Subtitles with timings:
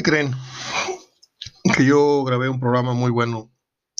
[0.00, 0.34] ¿Qué creen?
[1.76, 3.52] Que yo grabé un programa muy bueno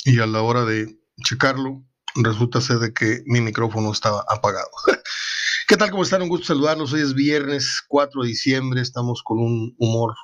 [0.03, 1.85] y a la hora de checarlo
[2.15, 4.71] resulta ser de que mi micrófono estaba apagado.
[5.69, 5.91] ¿Qué tal?
[5.91, 6.23] ¿Cómo están?
[6.23, 6.95] Un gusto saludarlos.
[6.95, 8.81] Hoy es viernes 4 de diciembre.
[8.81, 10.15] Estamos con un humor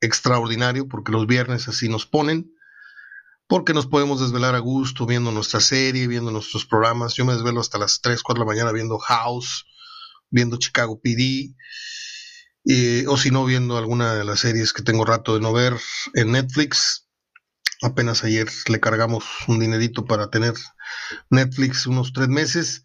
[0.00, 2.54] extraordinario porque los viernes así nos ponen.
[3.48, 7.14] Porque nos podemos desvelar a gusto viendo nuestra serie, viendo nuestros programas.
[7.14, 9.66] Yo me desvelo hasta las 3, 4 de la mañana viendo House,
[10.30, 11.56] viendo Chicago PD
[13.08, 15.74] o si no, viendo alguna de las series que tengo rato de no ver
[16.14, 17.08] en Netflix.
[17.82, 20.54] Apenas ayer le cargamos un dinerito para tener
[21.30, 22.84] Netflix unos tres meses.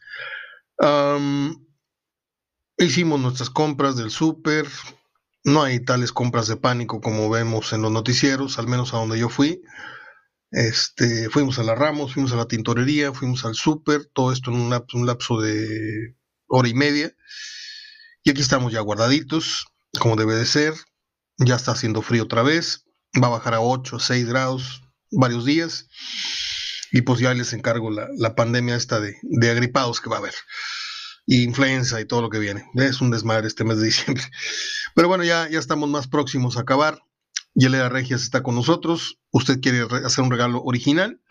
[2.77, 4.67] hicimos nuestras compras del súper.
[5.45, 9.17] No hay tales compras de pánico como vemos en los noticieros, al menos a donde
[9.17, 9.61] yo fui.
[10.51, 14.57] Este, fuimos a la Ramos, fuimos a la tintorería, fuimos al súper, todo esto en
[14.57, 16.15] un un lapso de
[16.47, 17.13] hora y media.
[18.23, 19.67] Y aquí estamos ya guardaditos,
[19.99, 20.73] como debe de ser.
[21.37, 22.85] Ya está haciendo frío otra vez.
[23.21, 25.87] Va a bajar a 8, 6 grados varios días.
[26.91, 29.15] Y pues ya les encargo la, pandemia esta de,
[29.49, 30.33] agripados que va a haber.
[31.25, 32.65] Y influenza y todo lo que viene.
[32.75, 34.23] Es un desmadre este mes de diciembre.
[34.95, 37.01] Pero bueno, ya, ya estamos más próximos a acabar.
[37.53, 39.19] Yelena Regias está con nosotros.
[39.31, 41.21] Usted quiere hacer un regalo original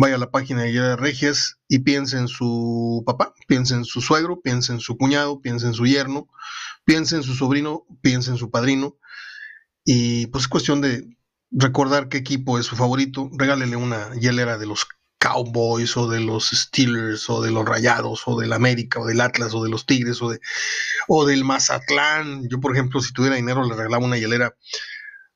[0.00, 4.00] vaya a la página de de Regias y piense en su papá, piense en su
[4.00, 6.28] suegro, piense en su cuñado, piense en su yerno,
[6.84, 8.96] piense en su sobrino, piense en su padrino.
[9.84, 11.16] Y pues es cuestión de
[11.50, 13.28] recordar qué equipo es su favorito.
[13.36, 14.86] Regálele una hielera de los
[15.18, 19.52] Cowboys o de los Steelers o de los Rayados o del América o del Atlas
[19.52, 20.38] o de los Tigres o, de,
[21.08, 22.48] o del Mazatlán.
[22.48, 24.54] Yo, por ejemplo, si tuviera dinero, le regalaba una hielera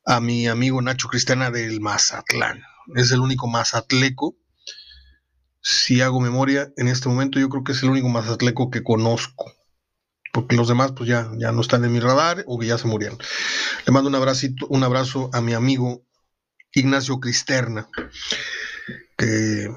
[0.06, 2.62] a mi amigo Nacho Cristiana del Mazatlán.
[2.94, 4.36] Es el único mazatleco
[5.62, 9.52] si hago memoria, en este momento yo creo que es el único mazatleco que conozco.
[10.32, 12.88] Porque los demás pues ya, ya no están en mi radar o que ya se
[12.88, 13.18] murieron.
[13.86, 16.04] Le mando un abracito, un abrazo a mi amigo
[16.72, 17.88] Ignacio Cristerna,
[19.16, 19.68] que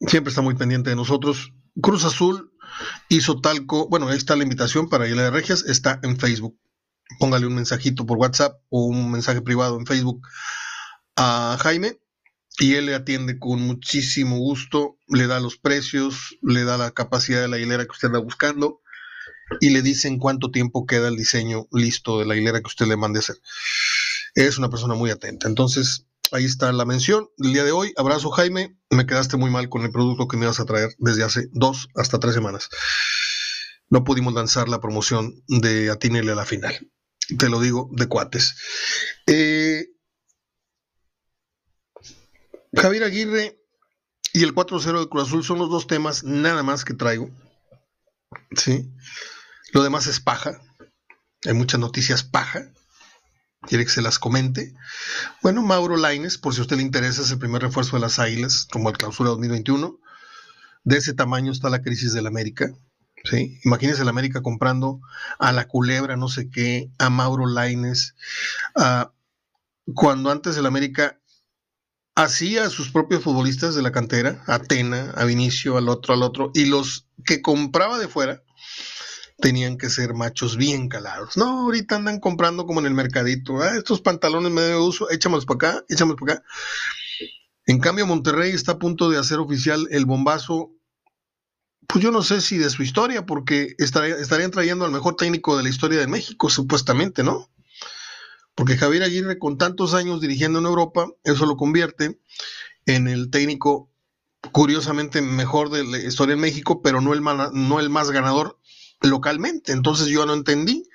[0.00, 1.52] siempre está muy pendiente de nosotros.
[1.82, 2.52] Cruz Azul
[3.08, 6.58] hizo talco, bueno, ahí está la invitación para ir a Regias, está en Facebook.
[7.18, 10.26] Póngale un mensajito por WhatsApp o un mensaje privado en Facebook
[11.16, 11.98] a Jaime
[12.58, 17.40] y él le atiende con muchísimo gusto, le da los precios, le da la capacidad
[17.40, 18.80] de la hilera que usted anda buscando
[19.60, 22.86] y le dice en cuánto tiempo queda el diseño listo de la hilera que usted
[22.86, 23.36] le mande hacer.
[24.34, 25.48] Es una persona muy atenta.
[25.48, 27.92] Entonces, ahí está la mención del día de hoy.
[27.96, 28.76] Abrazo, Jaime.
[28.90, 31.88] Me quedaste muy mal con el producto que me ibas a traer desde hace dos
[31.94, 32.68] hasta tres semanas.
[33.88, 36.90] No pudimos lanzar la promoción de Atinele a la final.
[37.38, 38.56] Te lo digo de cuates.
[39.26, 39.55] Eh,
[42.76, 43.58] Javier Aguirre
[44.32, 47.30] y el 4-0 de Cruz Azul son los dos temas nada más que traigo.
[48.54, 48.92] ¿Sí?
[49.72, 50.60] Lo demás es paja.
[51.44, 52.70] Hay muchas noticias paja.
[53.62, 54.74] Quiere que se las comente.
[55.42, 58.18] Bueno, Mauro Laines, por si a usted le interesa, es el primer refuerzo de las
[58.18, 59.98] Águilas, como el clausura 2021.
[60.84, 62.72] De ese tamaño está la crisis del América.
[63.24, 63.58] ¿sí?
[63.64, 65.00] Imagínese el América comprando
[65.38, 68.14] a la culebra, no sé qué, a Mauro Laines.
[69.94, 71.18] cuando antes el América
[72.16, 76.22] hacía a sus propios futbolistas de la cantera, a Atena, a Vinicio, al otro, al
[76.22, 78.42] otro, y los que compraba de fuera
[79.38, 81.36] tenían que ser machos bien calados.
[81.36, 85.72] No, ahorita andan comprando como en el mercadito, ah, estos pantalones medio uso, échamelos para
[85.72, 86.44] acá, échamelos para acá.
[87.66, 90.72] En cambio, Monterrey está a punto de hacer oficial el bombazo,
[91.86, 95.64] pues yo no sé si de su historia, porque estarían trayendo al mejor técnico de
[95.64, 97.50] la historia de México, supuestamente, ¿no?
[98.56, 102.18] Porque Javier Aguirre, con tantos años dirigiendo en Europa, eso lo convierte
[102.86, 103.92] en el técnico
[104.50, 108.58] curiosamente mejor de la historia en México, pero no el, no el más ganador
[109.02, 109.72] localmente.
[109.72, 110.88] Entonces yo no entendí.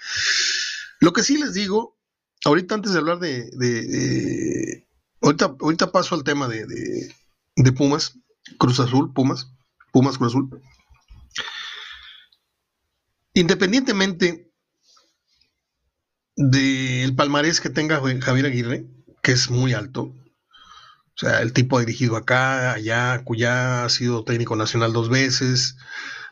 [1.00, 2.00] Lo que sí les digo,
[2.46, 4.88] ahorita antes de hablar de...
[5.22, 6.66] ahorita, ahorita paso al tema de,
[7.56, 8.18] de Pumas,
[8.58, 9.52] Cruz Azul, Pumas,
[9.92, 10.62] Pumas Cruz Azul.
[13.36, 14.51] Independientemente
[16.36, 18.86] del palmarés que tenga Javier Aguirre,
[19.22, 20.16] que es muy alto.
[21.14, 25.78] O sea, el tipo dirigido acá, allá, cuya ha sido técnico nacional dos veces,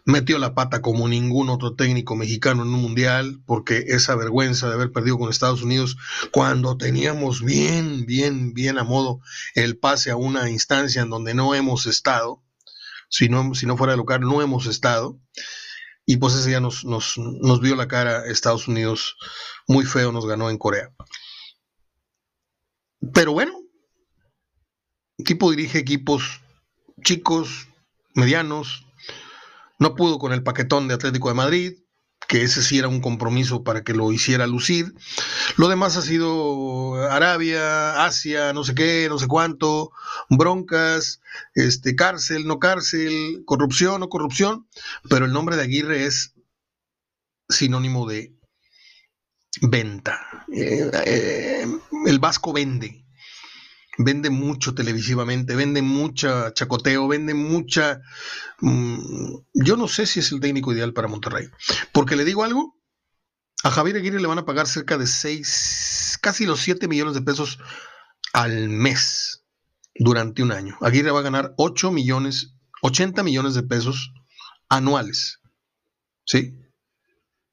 [0.05, 4.73] metió la pata como ningún otro técnico mexicano en un mundial, porque esa vergüenza de
[4.73, 5.97] haber perdido con Estados Unidos
[6.31, 9.19] cuando teníamos bien, bien, bien a modo
[9.53, 12.43] el pase a una instancia en donde no hemos estado,
[13.09, 15.19] si no, si no fuera de local, no hemos estado.
[16.11, 19.15] Y pues ese día nos, nos, nos vio la cara Estados Unidos
[19.67, 20.91] muy feo, nos ganó en Corea.
[23.13, 23.53] Pero bueno,
[25.19, 26.41] el tipo dirige equipos
[27.03, 27.67] chicos,
[28.15, 28.87] medianos,
[29.77, 31.73] no pudo con el paquetón de Atlético de Madrid,
[32.29, 34.93] que ese sí era un compromiso para que lo hiciera lucir.
[35.57, 39.91] Lo demás ha sido Arabia, Asia, no sé qué, no sé cuánto,
[40.29, 41.21] broncas,
[41.55, 44.67] este, cárcel, no cárcel, corrupción, no corrupción,
[45.09, 46.35] pero el nombre de Aguirre es
[47.49, 48.31] sinónimo de
[49.63, 50.45] venta.
[50.53, 51.67] Eh, eh,
[52.05, 52.98] el Vasco vende.
[54.01, 57.99] Vende mucho televisivamente, vende mucha chacoteo, vende mucha...
[58.61, 61.49] Mm, yo no sé si es el técnico ideal para Monterrey.
[61.91, 62.77] Porque le digo algo,
[63.63, 67.21] a Javier Aguirre le van a pagar cerca de 6, casi los 7 millones de
[67.21, 67.59] pesos
[68.31, 69.43] al mes
[69.95, 70.77] durante un año.
[70.79, 74.13] Aguirre va a ganar 8 millones, 80 millones de pesos
[74.69, 75.41] anuales.
[76.25, 76.55] ¿Sí?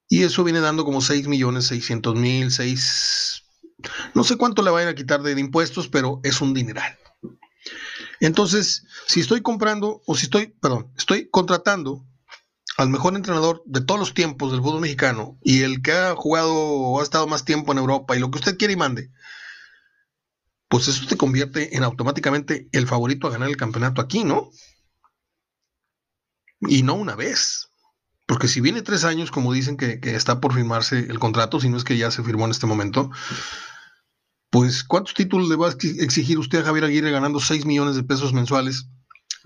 [0.08, 3.35] Y eso viene dando como 6 millones 600 mil, 6...
[4.16, 6.98] No sé cuánto le vayan a quitar de, impuestos, pero es un dineral.
[8.18, 12.02] Entonces, si estoy comprando, o si estoy, perdón, estoy contratando
[12.78, 16.50] al mejor entrenador de todos los tiempos del fútbol mexicano y el que ha jugado
[16.50, 19.10] o ha estado más tiempo en Europa y lo que usted quiere y mande,
[20.68, 24.50] pues eso te convierte en automáticamente el favorito a ganar el campeonato aquí, ¿no?
[26.60, 27.68] Y no una vez.
[28.24, 31.76] Porque si viene tres años, como dicen que, está por firmarse el contrato, si no
[31.76, 33.10] es que ya se firmó en este momento,
[34.56, 38.04] pues ¿cuántos títulos le va a exigir usted a Javier Aguirre ganando 6 millones de
[38.04, 38.88] pesos mensuales?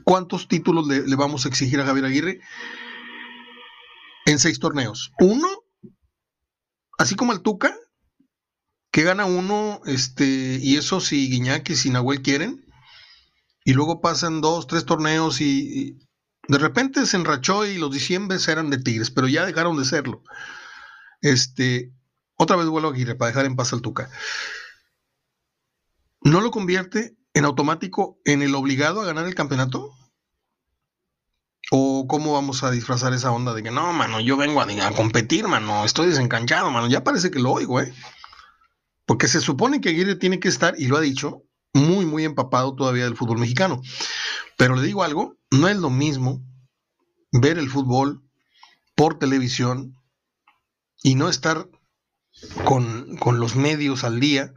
[0.05, 2.41] ¿Cuántos títulos le, vamos a exigir a Javier Aguirre
[4.25, 5.11] en seis torneos?
[5.19, 5.49] ¿Uno?
[6.97, 7.77] Así como el Tuca,
[8.93, 12.65] que gana uno, este, y eso si Guiñac y si Nahuel quieren,
[13.65, 15.99] y luego pasan dos, tres torneos y,
[16.47, 20.23] de repente se enrachó y los diciembres eran de Tigres, pero ya dejaron de serlo.
[21.21, 21.93] Este,
[22.37, 24.09] otra vez vuelvo a Aguirre para dejar en paz al Tuca.
[26.23, 29.91] ¿No lo convierte en automático en el obligado a ganar el campeonato?
[31.71, 35.47] ¿O cómo vamos a disfrazar esa onda de que no, mano, yo vengo a, competir,
[35.47, 36.89] mano, estoy desencanchado, mano?
[36.89, 37.95] Ya parece que lo oigo, ¿eh?
[39.07, 42.75] Porque se supone que Aguirre tiene que estar, y lo ha dicho, muy, muy empapado
[42.75, 43.81] todavía del fútbol mexicano.
[44.57, 46.45] Pero le digo algo, no es lo mismo
[47.33, 48.23] ver el fútbol
[48.95, 49.97] por televisión
[51.03, 51.69] y no estar
[52.65, 54.53] con, los medios al día.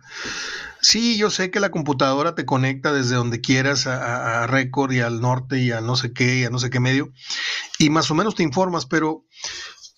[0.83, 5.21] Sí, yo sé que la computadora te conecta desde donde quieras a, Record y al
[5.21, 7.13] norte y a no sé qué y a no sé qué medio
[7.79, 9.25] y más o menos te informas, pero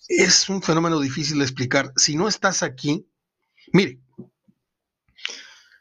[0.06, 1.92] es un fenómeno difícil de explicar.
[1.96, 3.10] Si no estás aquí,
[3.72, 4.00] mire,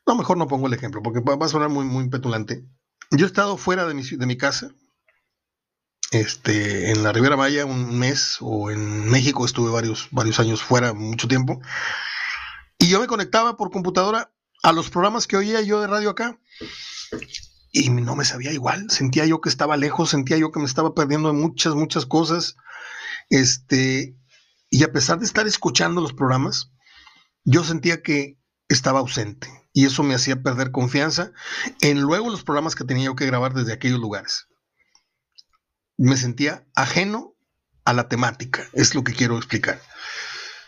[0.07, 2.65] no, mejor no pongo el ejemplo porque va a sonar muy, muy petulante.
[3.11, 4.71] Yo he estado fuera de mi, de mi casa,
[6.09, 10.93] este, en la Ribera Maya un mes, o en México estuve varios, varios años fuera,
[10.93, 11.61] mucho tiempo,
[12.79, 14.34] y yo me conectaba por computadora
[14.65, 16.39] a los programas que oía yo de radio acá,
[17.71, 20.95] y no me sabía igual, sentía yo que estaba lejos, sentía yo que me estaba
[20.95, 22.55] perdiendo de muchas, muchas cosas,
[23.29, 24.17] este,
[24.71, 26.71] y a pesar de estar escuchando los programas,
[27.43, 31.31] yo sentía que estaba ausente y eso me hacía perder confianza
[31.81, 34.47] en luego los programas que tenía yo que grabar desde aquellos lugares.
[35.95, 37.35] Me sentía ajeno
[37.83, 39.79] a la temática, es lo que quiero explicar.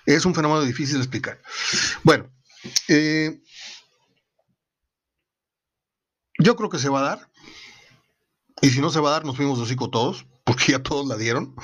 [0.06, 1.42] Es un fenómeno difícil de explicar.
[2.04, 2.32] Bueno,
[2.88, 3.42] eh,
[6.38, 7.30] yo creo que se va a dar.
[8.62, 11.08] Y si no se va a dar, nos fuimos de hocico todos, porque ya todos
[11.08, 11.56] la dieron.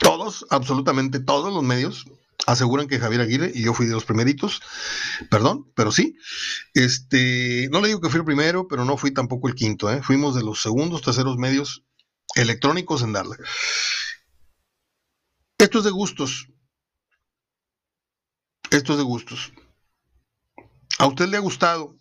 [0.00, 2.06] Todos, absolutamente todos los medios
[2.46, 4.62] aseguran que Javier Aguirre, y yo fui de los primeritos,
[5.30, 6.16] perdón, pero sí,
[6.72, 10.02] este, no le digo que fui el primero, pero no fui tampoco el quinto, ¿eh?
[10.02, 11.84] fuimos de los segundos, terceros medios
[12.34, 13.36] electrónicos en darle.
[15.58, 16.48] Esto es de gustos.
[18.70, 19.52] Esto es de gustos.
[20.98, 21.98] ¿A usted le ha gustado?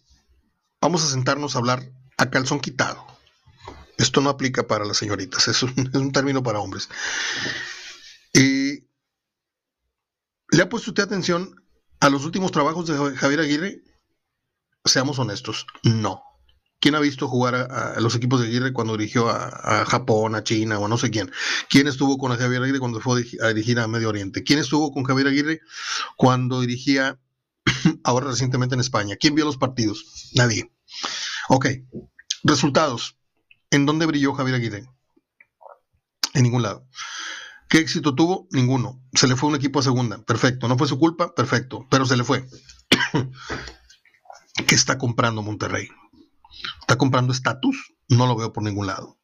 [0.81, 3.05] Vamos a sentarnos a hablar a calzón quitado.
[3.97, 6.89] Esto no aplica para las señoritas, es un, es un término para hombres.
[8.33, 8.85] Eh,
[10.51, 11.55] ¿Le ha puesto usted atención
[11.99, 13.81] a los últimos trabajos de Javier Aguirre?
[14.85, 16.23] Seamos honestos, no.
[16.81, 20.79] ¿Quién ha visto jugar a, los equipos de Aguirre cuando dirigió a, Japón, a China
[20.79, 21.29] o a no sé quién?
[21.69, 24.43] ¿Quién estuvo con Javier Aguirre cuando fue a dirigir a Medio Oriente?
[24.43, 25.59] ¿Quién estuvo con Javier Aguirre
[26.15, 27.19] cuando dirigía
[28.03, 29.17] ahora recientemente en España?
[29.17, 30.31] ¿Quién vio los partidos?
[30.35, 30.71] Nadie.
[31.49, 31.65] Ok.
[32.43, 33.17] Resultados.
[33.71, 34.85] ¿En dónde brilló Javier Aguirre?
[36.35, 36.87] En ningún lado.
[37.69, 38.47] ¿Qué éxito tuvo?
[38.51, 39.01] Ninguno.
[39.13, 40.23] Se le fue un equipo a segunda.
[40.23, 40.67] Perfecto.
[40.67, 41.33] No fue su culpa.
[41.33, 41.87] Perfecto.
[41.89, 42.47] Pero se le fue.
[44.67, 45.89] ¿Qué está comprando Monterrey?
[46.81, 47.95] ¿Está comprando estatus?
[48.09, 49.19] No lo veo por ningún lado.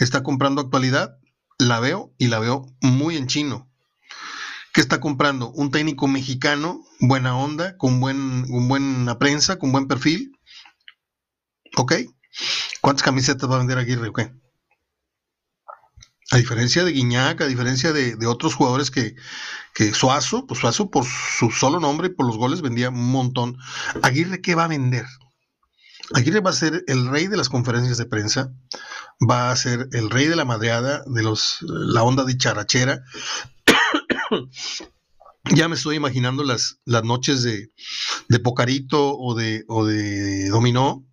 [0.00, 1.16] ¿Está comprando actualidad?
[1.58, 3.70] La veo y la veo muy en chino.
[4.72, 5.50] ¿Qué está comprando?
[5.52, 10.32] Un técnico mexicano, buena onda, con, buen, buena prensa, con buen perfil.
[11.76, 11.94] ¿Ok?
[12.80, 14.10] ¿Cuántas camisetas va a vender Aguirre?
[16.30, 19.14] A diferencia de Guiñac, a diferencia de, otros jugadores que,
[19.74, 23.58] que Suazo, pues Suazo por su solo nombre y por los goles vendía un montón.
[24.02, 25.04] Aguirre, ¿qué va a vender?
[26.14, 28.52] Aguirre va a ser el rey de las conferencias de prensa,
[29.28, 33.02] va a ser el rey de la madreada, de los, la onda de charachera.
[35.54, 37.70] ya me estoy imaginando las, las noches de,
[38.28, 41.04] de Pocarito o de, o de Dominó.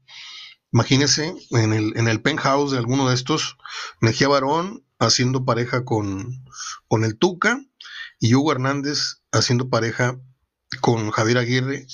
[0.71, 3.57] Imagínense en el, en el penthouse de alguno de estos,
[4.01, 6.45] Mejía Barón haciendo pareja con,
[6.87, 7.59] con el Tuca
[8.19, 10.19] y Hugo Hernández haciendo pareja
[10.81, 11.87] con Javier Aguirre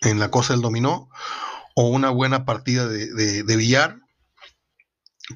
[0.00, 1.10] en la cosa del dominó
[1.74, 4.00] o una buena partida de, de, billar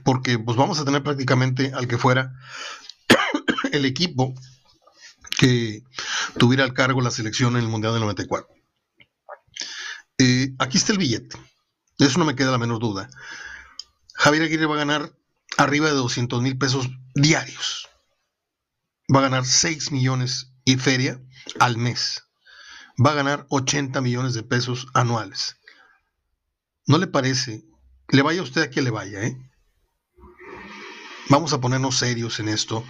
[0.05, 2.33] porque pues vamos a tener prácticamente al que fuera
[3.73, 4.35] el equipo
[5.39, 5.83] que
[6.39, 8.49] tuviera al cargo la selección en el Mundial del 94.
[10.19, 11.37] Eh, aquí está el billete,
[12.01, 13.11] de eso no me queda la menor duda.
[14.15, 15.13] Javier Aguirre va a ganar
[15.59, 17.91] arriba de 200 mil pesos diarios.
[19.15, 21.21] Va a ganar 6 millones y feria
[21.59, 22.25] al mes.
[22.97, 25.59] Va a ganar 80 millones de pesos anuales.
[26.87, 27.67] ¿No le parece?
[28.09, 29.37] Le vaya usted a quien le vaya, ¿eh?
[31.29, 32.83] Vamos a ponernos serios en esto,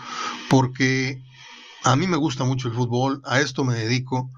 [0.48, 1.20] porque
[1.82, 4.30] a mí me gusta mucho el fútbol, a esto me dedico,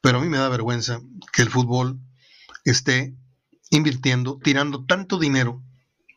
[0.00, 1.00] pero a mí me da vergüenza
[1.32, 2.00] que el fútbol
[2.64, 3.14] esté
[3.70, 5.62] invirtiendo, tirando tanto dinero,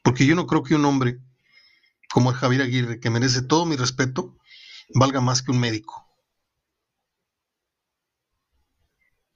[0.03, 1.19] porque yo no creo que un hombre
[2.11, 4.37] como el Javier Aguirre, que merece todo mi respeto,
[4.93, 6.07] valga más que un médico.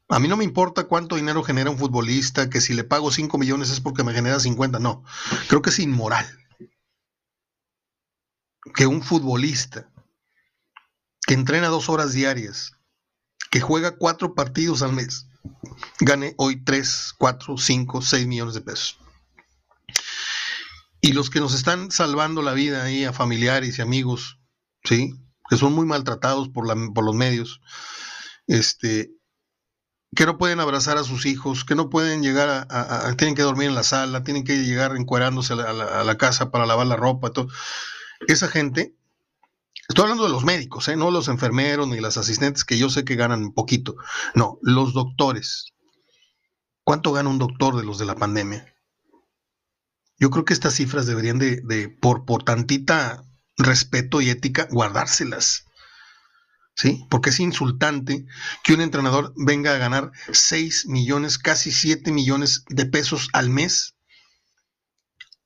[0.10, 3.38] A mí no me importa cuánto dinero genera un futbolista, que si le pago 5
[3.38, 5.04] millones es porque me genera 50, no.
[5.48, 6.28] Creo que es inmoral
[8.76, 9.90] que un futbolista
[11.26, 12.74] que entrena dos horas diarias,
[13.50, 15.28] que juega cuatro partidos al mes,
[16.00, 18.98] gane hoy 3, 4, 5, 6 millones de pesos.
[21.02, 24.40] Y los que nos están salvando la vida ahí a familiares y amigos,
[24.84, 25.14] ¿sí?
[25.50, 27.62] Que son muy maltratados por, por los medios,
[28.48, 29.12] este,
[30.16, 33.68] que no pueden abrazar a sus hijos, que no pueden llegar a, tienen que dormir
[33.68, 37.50] en la sala, tienen que llegar encuerándose a la, casa para lavar la ropa, todo.
[38.28, 38.96] Esa gente,
[39.88, 40.96] estoy hablando de los médicos, ¿eh?
[40.96, 43.96] no los enfermeros ni las asistentes que yo sé que ganan poquito,
[44.34, 45.74] no, los doctores.
[46.84, 48.76] ¿Cuánto gana un doctor de los de la pandemia?
[50.18, 53.24] Yo creo que estas cifras deberían de, por, por tantita
[53.58, 55.66] respeto y ética, guardárselas.
[56.78, 57.06] ¿Sí?
[57.10, 58.26] Porque es insultante
[58.64, 63.96] que un entrenador venga a ganar 6 millones, casi 7 millones de pesos al mes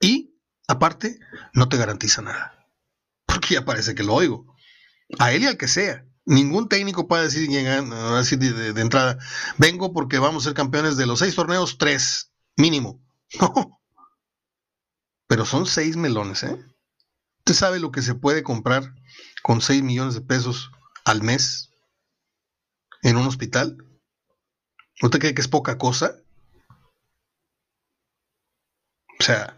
[0.01, 0.36] y,
[0.67, 1.19] aparte,
[1.53, 2.58] no te garantiza nada.
[3.29, 4.55] Porque ya parece que lo oigo.
[5.19, 6.05] A él y al que sea.
[6.25, 9.17] Ningún técnico puede decir, de, entrada,
[9.57, 13.01] vengo porque vamos a ser campeones de los seis torneos, tres, mínimo.
[13.39, 13.79] No,
[15.27, 16.57] pero son seis melones, ¿eh?
[17.39, 18.95] ¿Usted sabe lo que se puede comprar
[19.43, 20.71] con seis millones de pesos
[21.05, 21.69] al mes
[23.03, 23.77] en un hospital?
[25.03, 26.15] ¿Usted cree que es poca cosa?
[29.19, 29.55] O sea,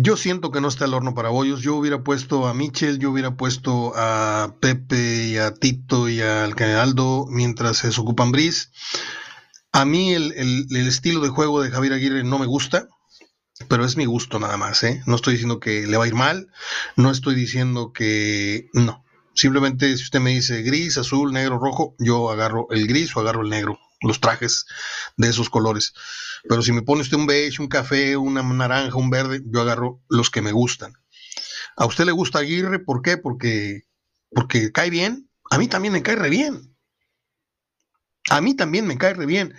[0.00, 1.60] yo siento que no está el horno para bollos.
[1.60, 6.54] Yo hubiera puesto a Michel, yo hubiera puesto a Pepe y a Tito y al
[6.54, 8.70] Canaldo mientras se ocupan Bris.
[9.72, 12.88] A mí el, el, estilo de juego de Javier Aguirre no me gusta
[13.66, 15.02] pero es mi gusto nada más, ¿eh?
[15.06, 16.48] No estoy diciendo que le va a ir mal,
[16.94, 19.04] no estoy diciendo que no.
[19.34, 23.42] Simplemente si usted me dice gris, azul, negro, rojo, yo agarro el gris o agarro
[23.42, 24.66] el negro, los trajes
[25.16, 25.92] de esos colores.
[26.48, 30.00] Pero si me pone usted un beige, un café, una naranja, un verde, yo agarro
[30.08, 30.92] los que me gustan.
[31.76, 32.78] ¿A usted le gusta Aguirre?
[32.78, 33.16] ¿Por qué?
[33.16, 33.86] Porque,
[34.30, 35.30] porque cae bien.
[35.50, 36.76] A mí también me cae re bien.
[38.30, 39.54] A mí también me cae re bien.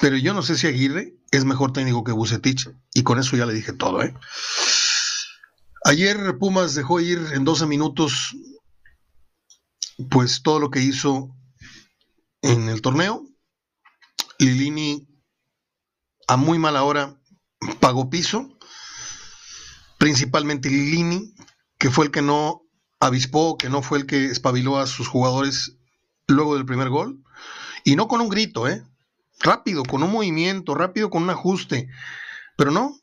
[0.00, 2.70] Pero yo no sé si Aguirre es mejor técnico que Bucetich.
[2.94, 4.14] Y con eso ya le dije todo, ¿eh?
[5.84, 8.36] Ayer Pumas dejó ir en 12 minutos
[10.10, 11.34] pues todo lo que hizo
[12.42, 13.24] en el torneo.
[14.44, 15.08] Lilini
[16.28, 17.18] a muy mala hora
[17.80, 18.58] pagó piso,
[19.98, 21.34] principalmente Lilini,
[21.78, 22.62] que fue el que no
[23.00, 25.76] avispó, que no fue el que espabiló a sus jugadores
[26.26, 27.22] luego del primer gol,
[27.84, 28.84] y no con un grito, ¿eh?
[29.42, 31.88] rápido, con un movimiento, rápido con un ajuste.
[32.56, 32.98] Pero no.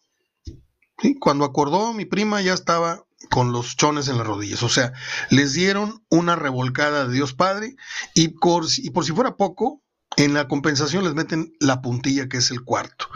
[1.19, 4.63] Cuando acordó, mi prima ya estaba con los chones en las rodillas.
[4.63, 4.93] O sea,
[5.29, 7.75] les dieron una revolcada de Dios Padre
[8.13, 9.81] y por, y por si fuera poco,
[10.19, 13.07] en la compensación les meten la puntilla, que es el cuarto.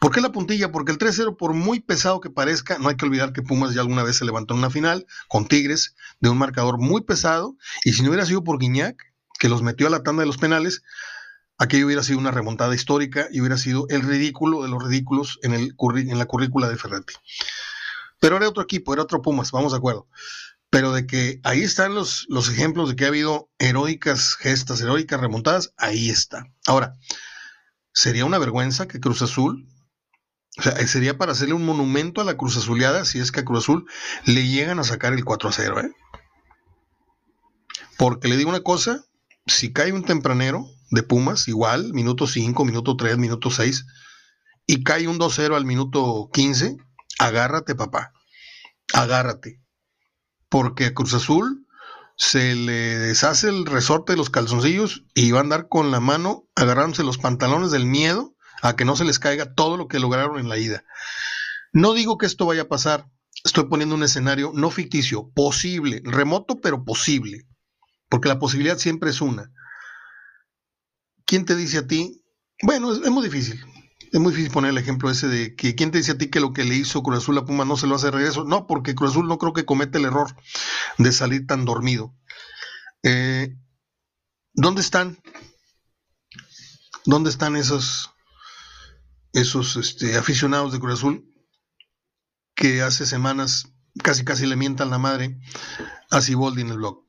[0.00, 0.72] ¿Por qué la puntilla?
[0.72, 3.82] Porque el 3-0, por muy pesado que parezca, no hay que olvidar que Pumas ya
[3.82, 7.56] alguna vez se levantó en una final con Tigres de un marcador muy pesado.
[7.84, 8.96] Y si no hubiera sido por Guiñac,
[9.38, 10.82] que los metió a la tanda de los penales,
[11.58, 15.52] aquello hubiera sido una remontada histórica y hubiera sido el ridículo de los ridículos en,
[15.52, 17.12] el, en la currícula de Ferretti.
[18.18, 20.08] Pero era otro equipo, era otro Pumas, vamos de acuerdo.
[20.70, 25.20] Pero de que ahí están los, los ejemplos de que ha habido heroicas gestas, heroicas
[25.20, 26.46] remontadas, ahí está.
[26.66, 26.94] Ahora,
[27.92, 29.68] sería una vergüenza que Cruz Azul,
[30.58, 33.44] o sea, sería para hacerle un monumento a la Cruz Azuleada si es que a
[33.44, 33.86] Cruz Azul
[34.24, 35.92] le llegan a sacar el 4 a 0, ¿eh?
[37.96, 39.04] Porque le digo una cosa,
[39.46, 43.86] si cae un tempranero de Pumas, igual, minuto 5, minuto 3, minuto 6,
[44.66, 46.76] y cae un 2-0 al minuto 15,
[47.18, 48.12] agárrate, papá.
[48.92, 49.60] Agárrate.
[50.48, 51.66] Porque a Cruz Azul
[52.16, 56.48] se le deshace el resorte de los calzoncillos y va a andar con la mano
[56.54, 60.38] agarrándose los pantalones del miedo a que no se les caiga todo lo que lograron
[60.38, 60.84] en la ida.
[61.72, 63.10] No digo que esto vaya a pasar,
[63.44, 67.46] estoy poniendo un escenario no ficticio, posible, remoto pero posible,
[68.08, 69.52] porque la posibilidad siempre es una.
[71.26, 72.24] ¿Quién te dice a ti?
[72.62, 73.62] Bueno, es, es muy difícil,
[74.16, 76.40] es muy difícil poner el ejemplo ese de que quién te dice a ti que
[76.40, 78.44] lo que le hizo Cruz Azul a Puma no se lo hace de regreso.
[78.44, 80.34] No, porque Cruz Azul no creo que comete el error
[80.96, 82.14] de salir tan dormido.
[83.02, 83.54] Eh,
[84.54, 85.18] ¿Dónde están?
[87.04, 88.10] ¿Dónde están esos,
[89.34, 91.30] esos este, aficionados de Cruz Azul
[92.54, 93.68] que hace semanas
[94.02, 95.38] casi casi le mientan la madre
[96.10, 97.04] a Siboldi en el blog?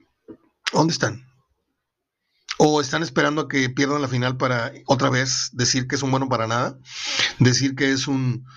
[0.73, 1.26] ¿Dónde están?
[2.59, 6.09] ¿O están esperando a que pierdan la final para otra vez decir que es un
[6.09, 6.79] bueno para nada?
[7.37, 8.47] Decir que es un,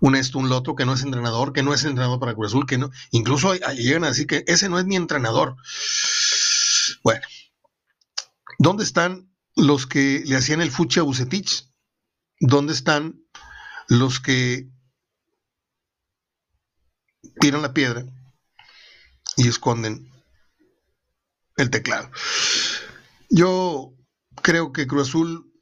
[0.00, 2.66] un esto, un loto, que no es entrenador, que no es entrenador para Cruz Azul,
[2.66, 2.90] que no.
[3.12, 5.56] Incluso llegan a decir que ese no es mi entrenador.
[7.04, 7.22] Bueno,
[8.58, 11.70] ¿dónde están los que le hacían el fuchi a Bucetich?
[12.40, 13.20] ¿Dónde están
[13.86, 14.68] los que
[17.38, 18.04] tiran la piedra
[19.36, 20.10] y esconden
[21.56, 22.10] el teclado?
[23.36, 23.92] Yo
[24.42, 25.52] creo que Cruz Azul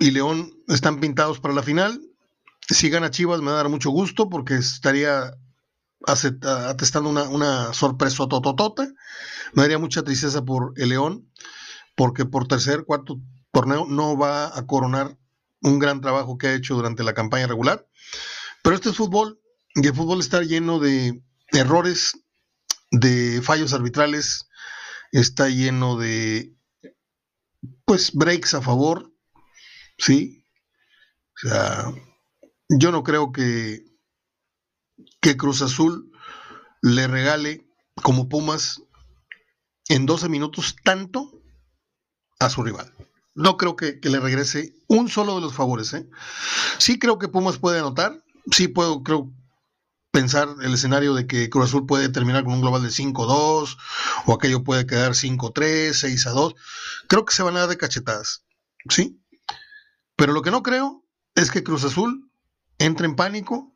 [0.00, 2.00] y León están pintados para la final.
[2.68, 5.32] Si gana Chivas me va a dar mucho gusto porque estaría
[6.04, 8.88] atestando una, sorpresa tototota.
[9.52, 11.30] Me daría mucha tristeza por el León
[11.94, 13.20] porque por tercer, cuarto
[13.52, 15.16] torneo no va a coronar
[15.60, 17.86] un gran trabajo que ha hecho durante la campaña regular.
[18.64, 19.40] Pero este es fútbol
[19.76, 22.18] y el fútbol está lleno de errores,
[22.90, 24.48] de fallos arbitrales,
[25.12, 26.56] está lleno de
[27.84, 29.12] pues breaks a favor,
[29.98, 30.44] ¿sí?
[31.36, 31.92] O sea,
[32.68, 33.84] yo no creo que,
[35.20, 36.10] que Cruz Azul
[36.82, 37.66] le regale
[38.02, 38.82] como Pumas
[39.88, 41.42] en 12 minutos tanto
[42.38, 42.92] a su rival.
[43.34, 45.92] No creo que, que, le regrese un solo de los favores.
[45.94, 46.08] ¿eh?
[46.78, 48.22] Sí creo que Pumas puede anotar.
[48.50, 49.32] Sí puedo, creo,
[50.12, 53.76] pensar el escenario de que Cruz Azul puede terminar con un global de 5-2
[54.26, 56.54] o aquello puede quedar 5-3, 6-2.
[57.08, 58.44] Creo que se van a dar de cachetadas,
[58.88, 59.18] ¿sí?
[60.14, 62.30] Pero lo que no creo es que Cruz Azul
[62.78, 63.74] entre en pánico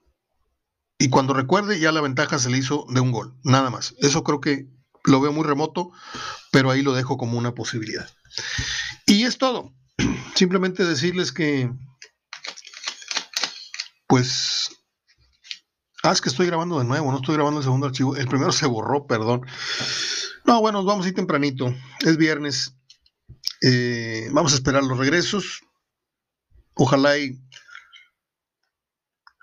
[0.98, 3.94] y cuando recuerde ya la ventaja se le hizo de un gol, nada más.
[3.98, 4.68] Eso creo que
[5.04, 5.90] lo veo muy remoto,
[6.52, 8.08] pero ahí lo dejo como una posibilidad.
[9.06, 9.72] Y es todo.
[10.34, 11.70] Simplemente decirles que,
[14.06, 14.70] pues,
[16.06, 18.14] Ah, es que estoy grabando de nuevo, no estoy grabando el segundo archivo.
[18.14, 19.44] El primero se borró, perdón.
[20.44, 21.74] No, bueno, vamos a ir tempranito.
[21.98, 22.76] Es viernes.
[23.60, 25.64] Eh, vamos a esperar los regresos.
[26.74, 27.42] Ojalá y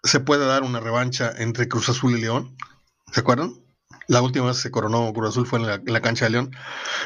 [0.04, 2.56] se pueda dar una revancha entre Cruz Azul y León.
[3.12, 3.62] ¿Se acuerdan?
[4.08, 6.56] La última vez se coronó Cruz Azul fue en la, cancha de León.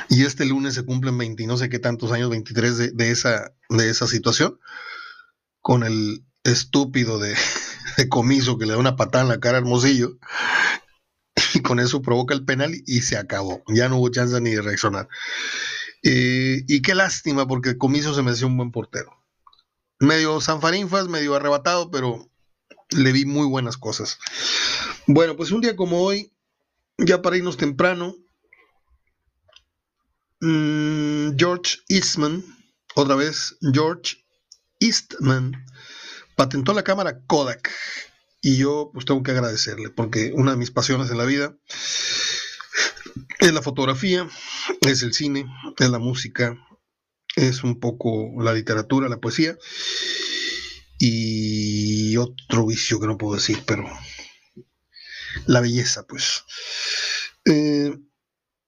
[0.08, 3.56] Y este lunes se cumplen 20, no sé qué tantos años, 23 de, de, esa,
[3.70, 4.60] de esa situación.
[5.62, 7.36] Con el estúpido de,
[7.98, 10.18] de comiso que le da una patada en la cara a Hermosillo
[11.54, 13.64] y con eso provoca el penal y se acabó.
[13.68, 15.10] Ya no hubo chance ni de reaccionar.
[16.04, 19.12] Eh, y qué lástima porque comiso se me hacía un buen portero.
[20.00, 22.30] Medio sanfarinfas, medio arrebatado, pero
[22.92, 24.20] le vi muy buenas cosas.
[25.08, 26.32] Bueno, pues un día como hoy,
[26.98, 28.16] ya para irnos temprano,
[30.40, 32.44] mmm, George Eastman,
[32.94, 34.24] otra vez George
[34.80, 35.66] Eastman,
[36.38, 37.72] patentó la cámara Kodak
[38.42, 41.58] y yo pues tengo que agradecerle porque una de mis pasiones en la vida
[43.40, 44.30] es la fotografía,
[44.82, 45.48] es el cine,
[45.80, 46.56] es la música,
[47.36, 49.58] es un poco la literatura, la poesía
[51.00, 53.86] y otro vicio que no puedo decir, pero
[55.48, 56.44] la belleza pues.
[57.46, 57.98] Eh,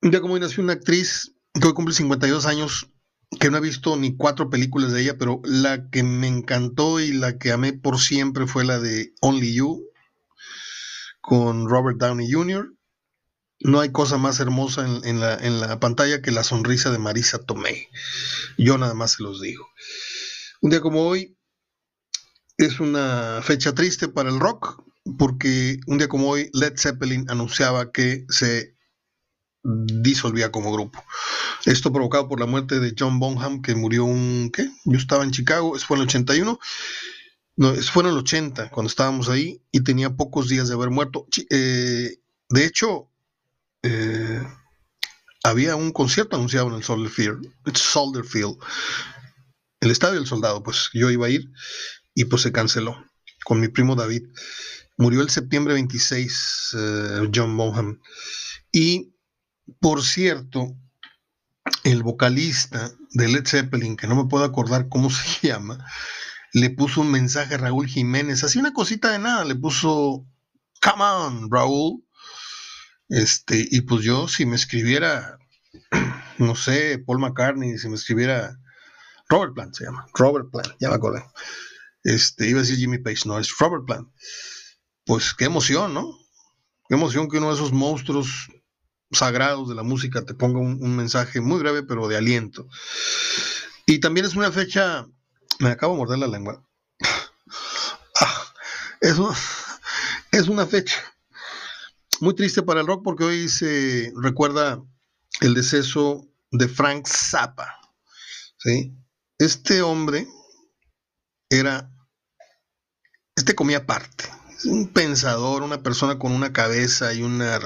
[0.01, 2.89] día como hoy nació una actriz que hoy cumple 52 años
[3.37, 7.11] que no he visto ni cuatro películas de ella, pero la que me encantó y
[7.11, 9.85] la que amé por siempre fue la de Only You
[11.21, 12.73] con Robert Downey Jr.
[13.61, 17.39] No hay cosa más hermosa en, la, en la pantalla que la sonrisa de Marisa
[17.39, 17.89] Tomei.
[18.57, 19.67] Yo nada más se los digo.
[20.61, 21.37] Un día como hoy
[22.57, 24.83] es una fecha triste para el rock,
[25.17, 28.78] porque un día como hoy Led Zeppelin anunciaba que se
[29.63, 31.03] disolvía como grupo.
[31.65, 34.51] Esto provocado por la muerte de John Bonham, que murió un...
[34.53, 34.69] ¿qué?
[34.85, 36.59] Yo estaba en Chicago, eso fue en el 81.
[37.57, 41.27] No, fue en el 80, cuando estábamos ahí, y tenía pocos días de haber muerto.
[41.49, 42.19] Eh,
[42.49, 43.09] de hecho,
[43.83, 44.41] eh,
[45.43, 47.11] había un concierto anunciado en el Soldier
[48.25, 48.57] Field,
[49.81, 51.49] el Estadio del Soldado, pues yo iba a ir
[52.13, 53.05] y pues se canceló
[53.45, 54.23] con mi primo David.
[54.97, 58.01] Murió el septiembre 26 eh, John Bonham.
[58.71, 59.13] Y
[59.79, 60.75] por cierto,
[61.83, 65.85] el vocalista de Led Zeppelin, que no me puedo acordar cómo se llama,
[66.53, 70.25] le puso un mensaje a Raúl Jiménez, así una cosita de nada, le puso,
[70.81, 72.03] come on, Raúl.
[73.07, 75.37] Este, y pues yo, si me escribiera,
[76.37, 78.59] no sé, Paul McCartney, si me escribiera
[79.27, 81.23] Robert Plant, se llama, Robert Plant, ya me acordé.
[82.03, 84.07] Este, iba a decir Jimmy Page, no, es Robert Plant.
[85.05, 86.17] Pues qué emoción, ¿no?
[86.87, 88.47] Qué emoción que uno de esos monstruos
[89.11, 92.67] sagrados de la música te ponga un, mensaje muy breve, pero de aliento.
[93.85, 95.07] Y también es una fecha,
[95.59, 96.63] me acabo de morder la lengua.
[98.21, 98.53] Ah,
[99.01, 99.35] es, una,
[100.31, 101.01] es una fecha
[102.19, 104.81] muy triste para el rock porque hoy se recuerda
[105.41, 107.79] el deceso de Frank Zappa.
[108.57, 108.93] ¿sí?
[109.37, 110.27] Este hombre
[111.49, 111.89] era,
[113.35, 114.25] este comía aparte,
[114.65, 117.59] un pensador, una persona con una cabeza y una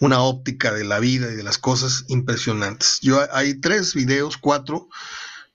[0.00, 3.00] una óptica de la vida y de las cosas impresionantes.
[3.02, 4.88] Yo hay tres videos, cuatro,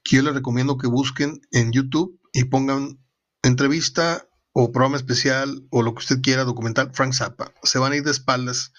[0.03, 2.99] que yo les recomiendo que busquen en YouTube y pongan
[3.43, 7.53] entrevista o programa especial o lo que usted quiera documentar Frank Zappa.
[7.63, 8.73] Se van a ir de espaldas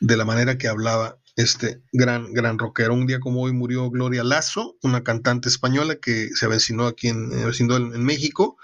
[0.00, 2.94] de la manera que hablaba este gran, gran rockero.
[2.94, 7.30] Un día como hoy murió Gloria Lazo, una cantante española que se avecinó aquí en,
[7.32, 8.56] en, México.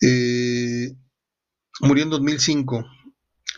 [0.00, 0.94] Eh,
[1.80, 2.86] murió en 2005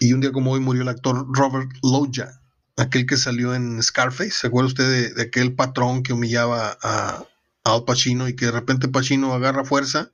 [0.00, 2.40] y un día como hoy murió el actor Robert Loggia,
[2.76, 4.30] aquel que salió en Scarface.
[4.30, 7.24] ¿Se acuerda usted de, aquel patrón que humillaba a,
[7.64, 10.10] Al Pacino y que de repente Pacino agarra fuerza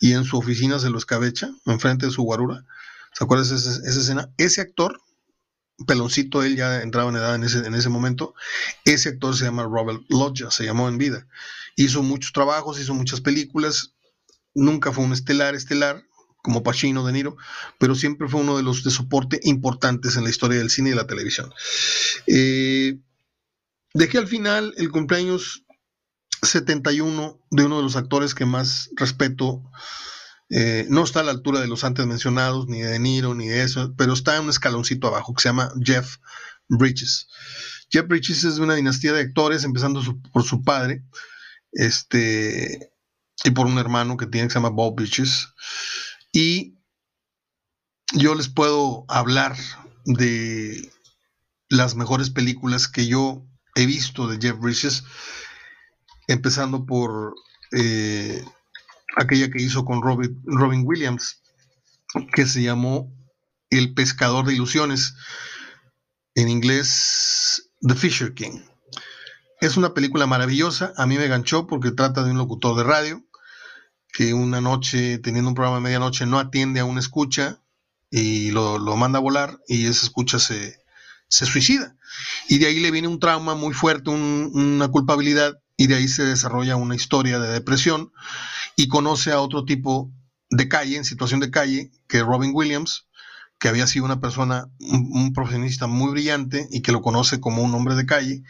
[0.00, 2.64] y en su oficina se lo escabecha enfrente de su guarura?
[3.12, 4.30] ¿Se acuerda esa, escena?
[4.36, 5.00] Ese actor,
[5.86, 8.34] peloncito, él ya entraba en edad en ese, en ese momento,
[8.84, 11.26] ese actor se llama Robert Loggia, se llamó en vida.
[11.76, 13.94] Hizo muchos trabajos, hizo muchas películas,
[14.54, 16.04] nunca fue un estelar, estelar,
[16.42, 17.36] como Pacino, De Niro,
[17.78, 20.94] pero siempre fue uno de los de soporte importantes en la historia del cine y
[20.94, 21.52] la televisión.
[22.26, 22.98] Eh,
[23.94, 25.64] dejé al final el cumpleaños
[26.42, 29.62] 71 de uno de los actores que más respeto.
[30.50, 33.48] Eh, no está a la altura de los antes mencionados, ni de De Niro, ni
[33.48, 36.16] de eso, pero está en un escaloncito abajo, que se llama Jeff
[36.68, 37.28] Bridges.
[37.90, 41.02] Jeff Bridges es de una dinastía de actores, empezando por su padre,
[41.72, 42.92] este,
[43.44, 45.48] y por un hermano que tiene que se llama Bob Bridges.
[46.32, 46.78] Y
[48.14, 49.56] yo les puedo hablar
[50.04, 50.90] de
[51.68, 55.04] las mejores películas que yo he visto de Jeff Bridges,
[56.26, 57.34] empezando por
[57.72, 58.44] eh,
[59.16, 61.42] aquella que hizo con Robin, Robin Williams,
[62.34, 63.12] que se llamó
[63.70, 65.14] El pescador de ilusiones,
[66.34, 68.60] en inglés The Fisher King.
[69.60, 73.27] Es una película maravillosa, a mí me ganchó porque trata de un locutor de radio
[74.12, 77.60] que una noche, teniendo un programa de medianoche, no atiende a una escucha
[78.10, 80.78] y lo, manda a volar y esa escucha se,
[81.28, 81.96] suicida.
[82.48, 86.24] Y de ahí le viene un trauma muy fuerte, una culpabilidad, y de ahí se
[86.24, 88.12] desarrolla una historia de depresión
[88.74, 90.10] y conoce a otro tipo
[90.50, 93.06] de calle, en situación de calle, que Robin Williams,
[93.60, 97.62] que había sido una persona, un, un profesionista muy brillante y que lo conoce como
[97.62, 98.42] un hombre de calle,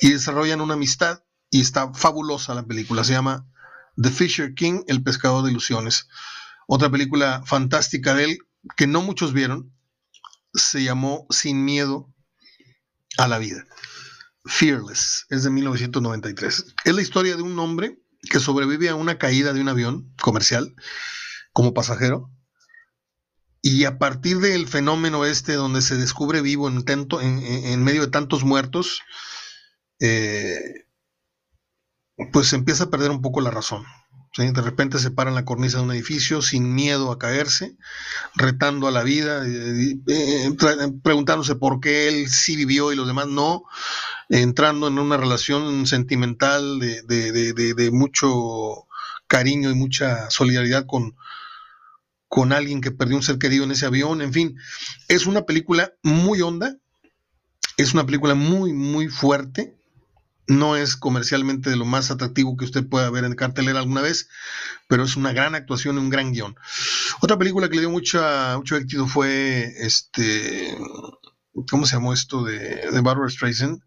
[0.00, 3.46] y desarrollan una amistad y está fabulosa la película, se llama
[4.00, 6.08] The Fisher King, El pescador de ilusiones.
[6.66, 8.38] Otra película fantástica de él
[8.76, 9.72] que no muchos vieron,
[10.52, 12.12] se llamó Sin miedo
[13.18, 13.64] a la vida.
[14.46, 16.74] Fearless, es de 1993.
[16.84, 17.98] Es la historia de un hombre
[18.30, 20.74] que sobrevive a una caída de un avión comercial
[21.52, 22.30] como pasajero.
[23.62, 28.44] Y a partir del fenómeno este, donde se descubre vivo en, en, medio de tantos
[28.44, 29.00] muertos,
[30.00, 30.83] eh,
[32.32, 33.84] pues empieza a perder un poco la razón.
[34.36, 37.76] De repente se para en la cornisa de un edificio sin miedo a caerse,
[38.34, 40.50] retando a la vida, eh, eh,
[41.04, 43.62] preguntándose por qué él sí vivió y los demás no,
[44.28, 48.88] entrando en una relación sentimental de, mucho
[49.28, 51.14] cariño y mucha solidaridad con,
[52.26, 54.56] con alguien que perdió un ser querido en ese avión, en fin,
[55.06, 56.76] es una película muy honda,
[57.76, 59.76] es una película muy, muy fuerte,
[60.46, 64.28] No es comercialmente de lo más atractivo que usted pueda ver en cartelera alguna vez,
[64.88, 66.56] pero es una gran actuación y un gran guion.
[67.20, 70.76] Otra película que le dio mucha, mucho éxito fue este.
[71.70, 72.44] ¿Cómo se llamó esto?
[72.44, 72.58] De,
[72.90, 73.82] de Barbara Streisand.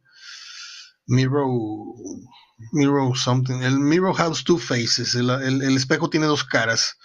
[1.05, 1.47] Mirror.
[2.71, 3.61] Mirror something.
[3.61, 5.13] El Mirror House Two Faces.
[5.13, 6.97] El, el, espejo tiene dos caras.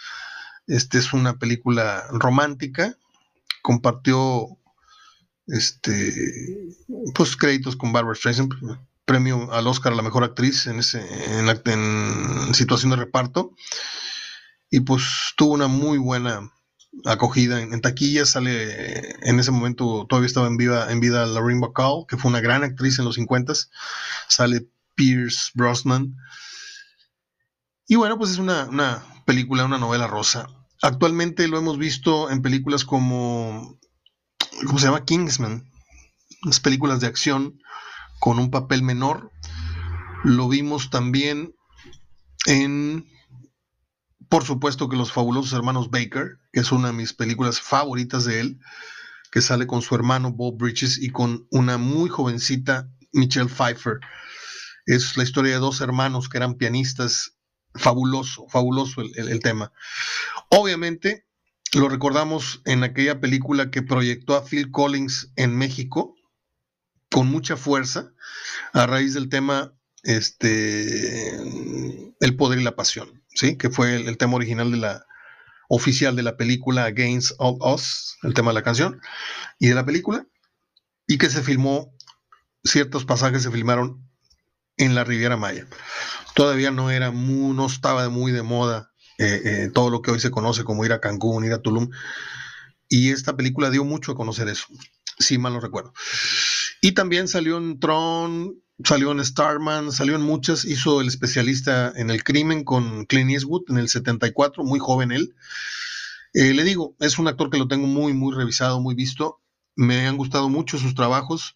[0.66, 2.96] Este es una película romántica.
[3.60, 4.46] Compartió
[5.46, 6.74] este
[7.14, 8.54] pues créditos con Barbara Streisand
[9.12, 11.02] premio al Oscar a la mejor actriz en, ese,
[11.38, 13.54] en, situación de reparto.
[14.70, 16.50] Y pues tuvo una muy buena
[17.04, 18.24] acogida en, taquilla.
[18.24, 22.40] Sale en ese momento, todavía estaba en vida, en vida Lorraine Bacall, que fue una
[22.40, 23.52] gran actriz en los 50
[24.28, 26.16] Sale Pierce Brosnan.
[27.86, 30.48] Y bueno, pues es una, una película, una novela rosa.
[30.80, 33.78] Actualmente lo hemos visto en películas como,
[34.66, 35.04] ¿cómo se llama?
[35.04, 35.70] Kingsman.
[36.44, 37.61] Las películas de acción
[38.22, 39.32] con un papel menor.
[40.22, 41.56] Lo vimos también
[42.46, 43.04] en,
[44.28, 48.38] por supuesto que Los Fabulosos Hermanos Baker, que es una de mis películas favoritas de
[48.38, 48.60] él,
[49.32, 53.98] que sale con su hermano Bob Bridges y con una muy jovencita Michelle Pfeiffer.
[54.86, 57.36] Es la historia de dos hermanos que eran pianistas.
[57.74, 59.72] Fabuloso, fabuloso el, el tema.
[60.48, 61.26] Obviamente,
[61.72, 66.14] lo recordamos en aquella película que proyectó a Phil Collins en México,
[67.12, 68.12] con mucha fuerza
[68.72, 69.72] a raíz del tema
[70.02, 71.36] este
[72.20, 73.56] el poder y la pasión, ¿sí?
[73.56, 75.06] Que fue el, tema original de la
[75.68, 79.00] oficial de la película Against All Us, el tema de la canción
[79.58, 80.26] y de la película
[81.06, 81.94] y que se filmó
[82.64, 84.08] ciertos pasajes se filmaron
[84.76, 85.66] en la Riviera Maya.
[86.34, 90.20] Todavía no era muy, no estaba muy de moda eh, eh, todo lo que hoy
[90.20, 91.90] se conoce como ir a Cancún, ir a Tulum.
[92.88, 94.66] Y esta película dio mucho a conocer eso,
[95.18, 95.92] si mal no recuerdo.
[96.84, 102.10] Y también salió en Tron, salió en Starman, salió en muchas, hizo el especialista en
[102.10, 105.36] el crimen con Clint Eastwood en el 74, muy joven él.
[106.34, 109.40] Eh, le digo, es un actor que lo tengo muy, muy revisado, muy visto.
[109.76, 111.54] Me han gustado mucho sus trabajos.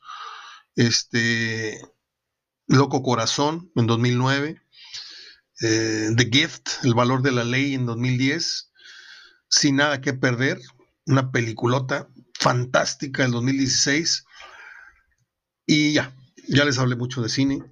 [0.77, 1.81] Este,
[2.69, 4.62] Loco Corazón en 2009.
[5.61, 8.71] Eh, The Gift, El Valor de la Ley en 2010.
[9.49, 10.61] Sin nada que perder,
[11.05, 12.09] una peliculota
[12.39, 14.26] fantástica en 2016.
[15.66, 16.14] Y ya,
[16.48, 17.62] ya les hablé mucho de cine.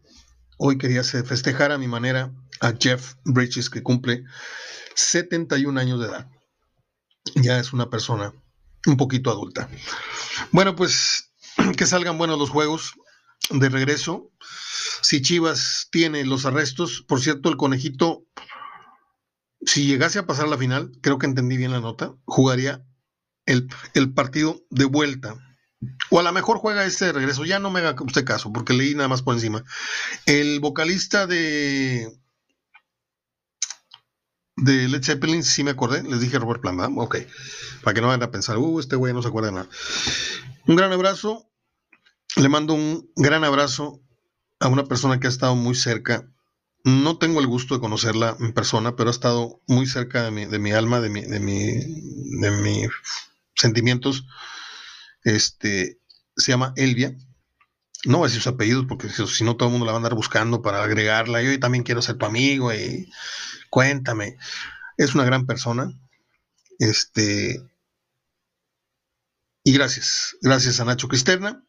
[0.58, 4.24] Hoy quería festejar a mi manera a Jeff Bridges, que cumple
[4.94, 6.30] 71 años de edad.
[7.36, 8.32] Ya es una persona
[8.86, 9.68] un poquito adulta.
[10.50, 11.32] Bueno, pues
[11.76, 12.94] que salgan buenos los juegos
[13.50, 14.32] de regreso.
[15.02, 18.24] Si Chivas tiene los arrestos, por cierto, el conejito,
[19.64, 22.84] si llegase a pasar la final, creo que entendí bien la nota, jugaría
[23.46, 25.36] el, el partido de vuelta
[26.14, 27.44] o a lo mejor juega este de regreso.
[27.44, 29.64] Ya no me haga usted caso, porque leí nada más por encima.
[30.26, 32.08] El vocalista de.
[34.54, 36.04] De Led Zeppelin, sí me acordé.
[36.04, 37.16] Les dije Robert Plant, Ok.
[37.82, 39.68] Para que no vayan a pensar, uh, este güey no se acuerda de nada.
[40.68, 41.50] Un gran abrazo.
[42.36, 44.00] Le mando un gran abrazo
[44.60, 46.30] a una persona que ha estado muy cerca.
[46.84, 50.44] No tengo el gusto de conocerla en persona, pero ha estado muy cerca de mi,
[50.44, 51.72] de mi alma, de, mi, de, mi,
[52.40, 52.88] de mis
[53.56, 54.24] sentimientos
[55.24, 55.98] este,
[56.36, 57.16] se llama Elvia.
[58.04, 60.00] No voy a decir sus apellidos porque si no todo el mundo la va a
[60.00, 61.42] andar buscando para agregarla.
[61.42, 63.10] Yo también quiero ser tu amigo y
[63.70, 64.36] cuéntame.
[64.96, 65.92] Es una gran persona.
[66.78, 67.60] Este.
[69.62, 70.36] Y gracias.
[70.42, 71.64] Gracias a Nacho Cristerna.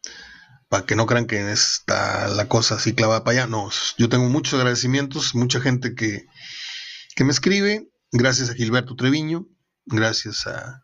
[0.68, 3.48] Para que no crean que está la cosa así clavada para allá.
[3.48, 6.26] No, yo tengo muchos agradecimientos, mucha gente que,
[7.16, 7.90] que me escribe.
[8.12, 9.48] Gracias a Gilberto Treviño.
[9.86, 10.82] Gracias a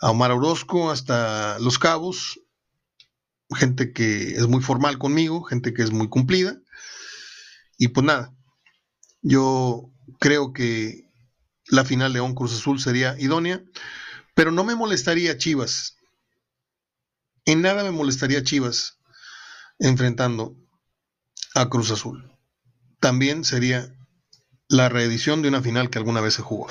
[0.00, 2.40] a Omar Orozco hasta Los Cabos,
[3.56, 6.58] gente que es muy formal conmigo, gente que es muy cumplida.
[7.78, 8.34] Y pues nada,
[9.22, 11.08] yo creo que
[11.66, 13.62] la final León Cruz Azul sería idónea,
[14.34, 15.96] pero no me molestaría Chivas.
[17.44, 18.98] En nada me molestaría Chivas
[19.78, 20.56] enfrentando
[21.54, 22.30] a Cruz Azul.
[23.00, 23.94] También sería
[24.68, 26.68] la reedición de una final que alguna vez se jugó.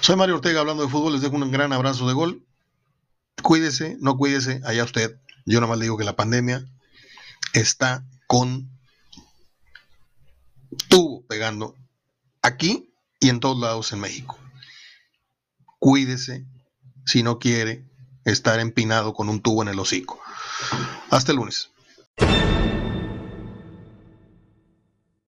[0.00, 2.46] Soy Mario Ortega hablando de fútbol, les dejo un gran abrazo de gol.
[3.42, 5.18] Cuídese, no cuídese, allá usted.
[5.50, 6.64] Yo nada más le digo que la pandemia
[7.54, 8.70] está con
[10.88, 11.74] tubo pegando
[12.40, 14.38] aquí y en todos lados en México.
[15.80, 16.46] Cuídese
[17.04, 17.84] si no quiere
[18.24, 20.20] estar empinado con un tubo en el hocico.
[21.10, 21.70] Hasta el lunes.